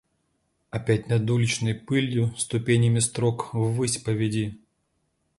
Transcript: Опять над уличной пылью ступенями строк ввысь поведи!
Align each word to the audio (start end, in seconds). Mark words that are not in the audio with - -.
Опять 0.71 1.07
над 1.09 1.29
уличной 1.29 1.75
пылью 1.75 2.33
ступенями 2.35 2.97
строк 2.97 3.53
ввысь 3.53 3.99
поведи! 3.99 4.59